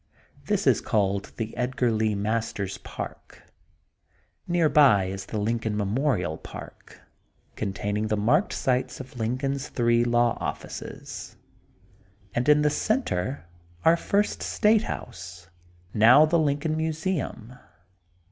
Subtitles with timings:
[0.45, 3.43] This is called the Edgar Lee Masters Park.
[4.47, 7.01] Near by is the Lincoln Memorial Park,
[7.55, 11.35] containing the marked sites of Lincoln's three law offices,
[12.33, 13.45] and in the center
[13.85, 15.51] our first State House,
[15.93, 17.53] now the Lincoln museum.